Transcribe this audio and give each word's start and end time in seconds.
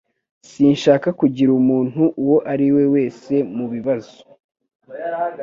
Sinshaka 0.51 1.07
kugira 1.19 1.49
umuntu 1.61 2.01
uwo 2.21 2.37
ari 2.51 2.67
we 2.75 2.83
wese 2.93 3.33
mu 3.55 3.65
bibazo 3.73 4.17